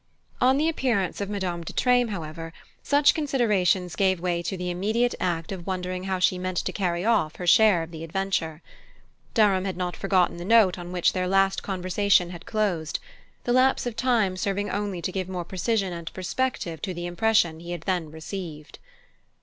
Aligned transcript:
On 0.41 0.57
the 0.57 0.67
appearance 0.67 1.21
of 1.21 1.29
Madame 1.29 1.61
de 1.63 1.73
Treymes, 1.73 2.09
however, 2.09 2.53
such 2.81 3.13
considerations 3.13 3.95
gave 3.95 4.19
way 4.19 4.41
to 4.41 4.57
the 4.57 4.71
immediate 4.71 5.13
act 5.19 5.51
of 5.51 5.67
wondering 5.67 6.05
how 6.05 6.17
she 6.17 6.39
meant 6.39 6.57
to 6.57 6.71
carry 6.73 7.05
off 7.05 7.35
her 7.35 7.45
share 7.45 7.83
of 7.83 7.91
the 7.91 8.03
adventure. 8.03 8.63
Durham 9.35 9.63
had 9.65 9.77
not 9.77 9.95
forgotten 9.95 10.37
the 10.37 10.43
note 10.43 10.79
on 10.79 10.91
which 10.91 11.13
their 11.13 11.27
last 11.27 11.61
conversation 11.61 12.31
had 12.31 12.47
closed: 12.47 12.97
the 13.43 13.53
lapse 13.53 13.85
of 13.85 13.95
time 13.95 14.35
serving 14.37 14.71
only 14.71 15.03
to 15.03 15.11
give 15.11 15.29
more 15.29 15.45
precision 15.45 15.93
and 15.93 16.11
perspective 16.15 16.81
to 16.81 16.95
the 16.95 17.05
impression 17.05 17.59
he 17.59 17.69
had 17.69 17.81
then 17.81 18.09
received. 18.09 18.79